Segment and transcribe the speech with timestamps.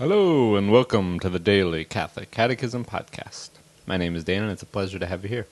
[0.00, 3.50] Hello, and welcome to the Daily Catholic Catechism Podcast.
[3.84, 5.46] My name is Dan, and it's a pleasure to have you here.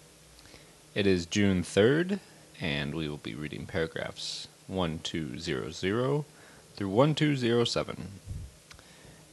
[0.95, 2.19] It is June 3rd,
[2.59, 8.09] and we will be reading paragraphs 1200 through 1207.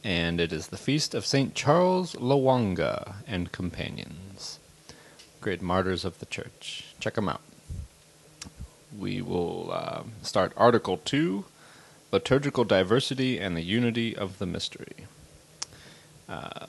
[0.04, 1.54] And it is the feast of St.
[1.54, 4.58] Charles Lwanga and companions,
[5.40, 6.94] great martyrs of the Church.
[7.00, 7.40] Check them out.
[8.94, 11.46] We will uh, start Article 2
[12.12, 15.06] liturgical diversity and the unity of the mystery.
[16.28, 16.66] Uh,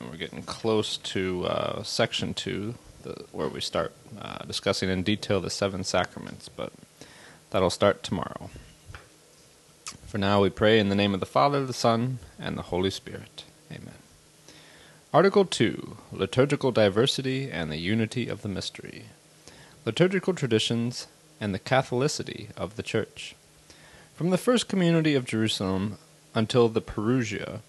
[0.00, 5.40] we're getting close to uh, section two, the, where we start uh, discussing in detail
[5.40, 6.72] the seven sacraments, but
[7.50, 8.50] that'll start tomorrow.
[10.06, 12.90] For now, we pray in the name of the Father, the Son, and the Holy
[12.90, 13.44] Spirit.
[13.70, 13.94] Amen.
[15.12, 19.06] Article 2 Liturgical Diversity and the Unity of the Mystery.
[19.84, 21.06] Liturgical Traditions
[21.40, 23.34] and the Catholicity of the Church.
[24.18, 25.96] From the first community of Jerusalem
[26.34, 27.60] until the Parousia,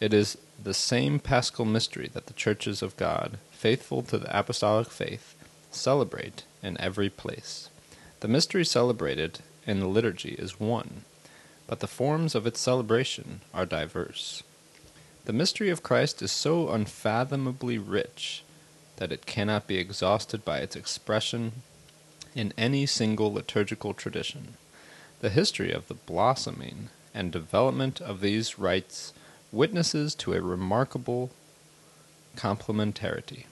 [0.00, 4.90] it is the same paschal mystery that the churches of God, faithful to the apostolic
[4.90, 5.36] faith,
[5.70, 7.70] celebrate in every place.
[8.18, 11.04] The mystery celebrated in the liturgy is one,
[11.68, 14.42] but the forms of its celebration are diverse.
[15.26, 18.42] The mystery of Christ is so unfathomably rich
[18.96, 21.62] that it cannot be exhausted by its expression
[22.34, 24.54] in any single liturgical tradition.
[25.20, 29.14] The history of the blossoming and development of these rites
[29.50, 31.30] witnesses to a remarkable
[32.36, 33.44] complementarity.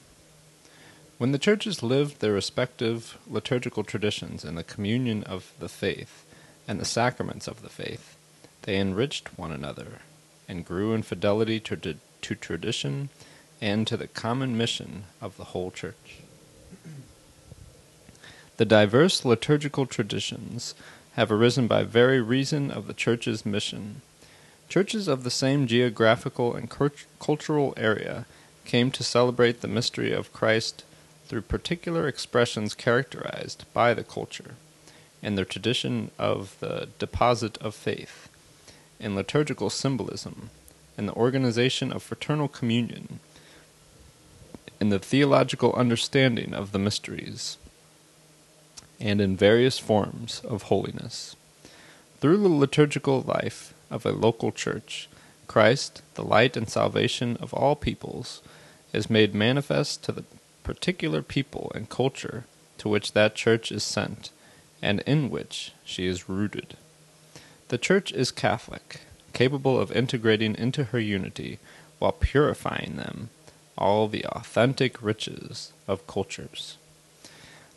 [1.17, 6.25] When the churches lived their respective liturgical traditions in the communion of the faith
[6.67, 8.15] and the sacraments of the faith,
[8.63, 9.99] they enriched one another
[10.47, 13.09] and grew in fidelity to, to tradition
[13.61, 16.19] and to the common mission of the whole church.
[18.57, 20.75] The diverse liturgical traditions
[21.15, 24.01] have arisen by very reason of the Church's mission.
[24.67, 26.69] Churches of the same geographical and
[27.19, 28.25] cultural area
[28.65, 30.83] came to celebrate the mystery of Christ
[31.27, 34.55] through particular expressions characterized by the culture,
[35.21, 38.27] in their tradition of the deposit of faith,
[38.99, 40.49] in liturgical symbolism,
[40.97, 43.19] in the organization of fraternal communion,
[44.81, 47.57] in the theological understanding of the mysteries
[49.05, 51.35] and in various forms of holiness.
[52.19, 55.07] Through the liturgical life of a local church,
[55.45, 58.41] Christ, the light and salvation of all peoples,
[58.93, 60.23] is made manifest to the
[60.63, 62.45] particular people and culture
[62.79, 64.31] to which that church is sent,
[64.81, 66.75] and in which she is rooted.
[67.67, 69.01] The church is Catholic,
[69.33, 71.59] capable of integrating into her unity,
[71.99, 73.29] while purifying them,
[73.77, 76.77] all the authentic riches of cultures.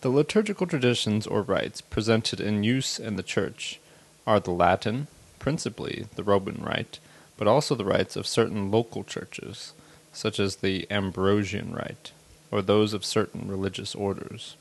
[0.01, 3.81] The liturgical traditions or rites presented in use in the Church
[4.29, 5.09] are the Latin,
[5.41, 7.01] principally the Roman Rite,
[7.37, 9.73] but also the rites of certain local churches,
[10.13, 12.13] such as the Ambrosian Rite,
[12.53, 14.55] or those of certain religious orders,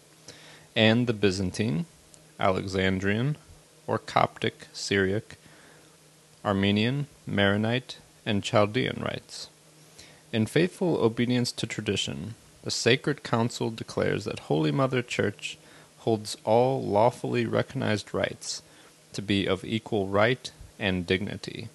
[0.76, 1.86] and the Byzantine,
[2.40, 3.38] Alexandrian,
[3.86, 5.38] or Coptic, Syriac,
[6.44, 9.50] Armenian, Maronite, and Chaldean rites.
[10.34, 12.34] In faithful obedience to tradition,
[12.68, 15.58] the Sacred Council declares that Holy Mother Church
[16.00, 18.62] holds all lawfully recognized rites
[19.14, 21.70] to be of equal right and dignity,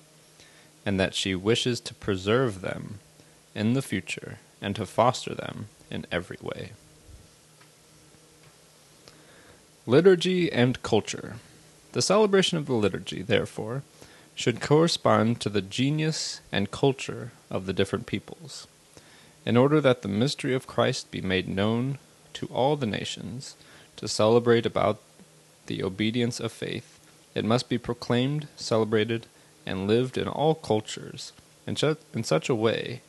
[0.84, 2.98] and that she wishes to preserve them
[3.54, 6.72] in the future and to foster them in every way.
[9.86, 11.36] Liturgy and Culture
[11.92, 13.82] The celebration of the liturgy, therefore,
[14.34, 18.66] should correspond to the genius and culture of the different peoples
[19.44, 21.98] in order that the mystery of Christ be made known
[22.34, 23.56] to all the nations,
[23.96, 25.00] to celebrate about
[25.66, 26.98] the obedience of faith,
[27.34, 29.26] it must be proclaimed, celebrated,
[29.66, 31.32] and lived in all cultures
[31.66, 31.76] in,
[32.14, 33.00] in such a way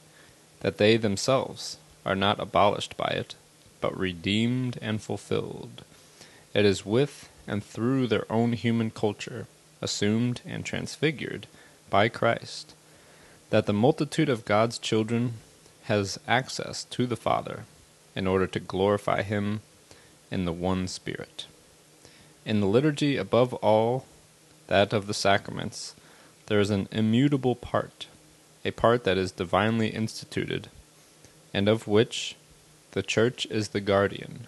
[0.61, 3.35] that they themselves are not abolished by it,
[3.81, 5.83] but redeemed and fulfilled.
[6.53, 9.47] It is with and through their own human culture,
[9.81, 11.47] assumed and transfigured
[11.89, 12.73] by Christ,
[13.49, 15.33] that the multitude of God's children
[15.83, 17.65] has access to the Father
[18.15, 19.61] in order to glorify Him
[20.31, 21.45] in the one Spirit.
[22.45, 24.05] In the liturgy, above all
[24.67, 25.95] that of the sacraments,
[26.47, 28.07] there is an immutable part,
[28.65, 30.69] a part that is divinely instituted,
[31.53, 32.35] and of which
[32.91, 34.47] the Church is the guardian,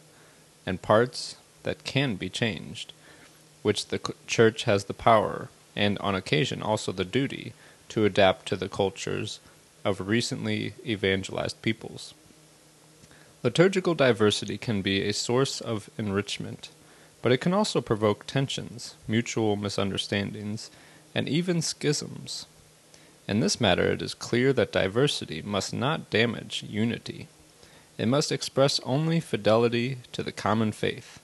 [0.66, 2.94] and parts that can be changed,
[3.62, 7.54] which the Church has the power, and on occasion also the duty,
[7.90, 9.40] to adapt to the cultures
[9.86, 12.14] of recently evangelized peoples.
[13.44, 16.70] Liturgical diversity can be a source of enrichment,
[17.22, 20.72] but it can also provoke tensions, mutual misunderstandings,
[21.14, 22.48] and even schisms.
[23.28, 27.28] In this matter, it is clear that diversity must not damage unity.
[27.98, 31.20] It must express only fidelity to the common faith,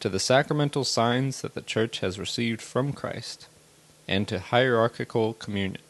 [0.00, 3.46] to the sacramental signs that the Church has received from Christ,
[4.06, 5.80] and to hierarchical communion.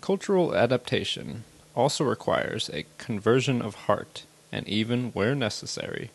[0.00, 1.44] Cultural adaptation
[1.76, 6.10] also requires a conversion of heart, and even, where necessary,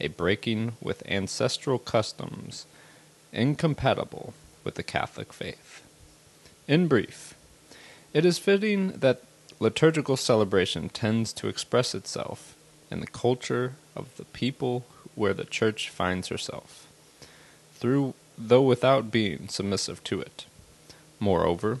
[0.00, 2.66] a breaking with ancestral customs
[3.32, 5.82] incompatible with the Catholic faith.
[6.66, 7.34] In brief,
[8.12, 9.22] it is fitting that
[9.60, 12.54] liturgical celebration tends to express itself
[12.90, 14.84] in the culture of the people
[15.14, 16.86] where the Church finds herself,
[17.74, 20.46] through though without being submissive to it.
[21.18, 21.80] Moreover,